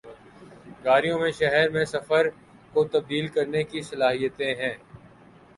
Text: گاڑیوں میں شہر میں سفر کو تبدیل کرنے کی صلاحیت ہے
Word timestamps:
گاڑیوں 0.85 1.19
میں 1.19 1.31
شہر 1.31 1.69
میں 1.69 1.83
سفر 1.85 2.29
کو 2.73 2.83
تبدیل 2.85 3.27
کرنے 3.27 3.63
کی 3.63 3.81
صلاحیت 3.83 4.41
ہے 4.41 4.73